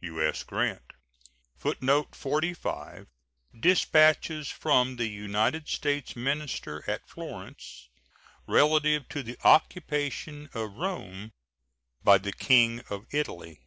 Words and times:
U.S. 0.00 0.42
GRANT. 0.42 0.82
[Footnote 1.58 2.16
45: 2.16 3.06
Dispatches 3.60 4.48
from 4.48 4.96
the 4.96 5.06
United 5.06 5.68
States 5.68 6.16
minister 6.16 6.82
at 6.90 7.08
Florence 7.08 7.88
relative 8.48 9.08
to 9.10 9.22
the 9.22 9.38
occupation 9.44 10.50
of 10.52 10.72
Rome 10.74 11.30
by 12.02 12.18
the 12.18 12.32
King 12.32 12.80
of 12.90 13.06
Italy. 13.12 13.60